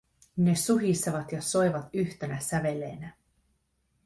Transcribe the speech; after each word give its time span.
Ne 0.37 0.55
suhisevat 0.55 1.31
ja 1.31 1.41
soivat 1.41 1.89
yhtenä 1.93 2.39
säveleenä. 2.39 3.13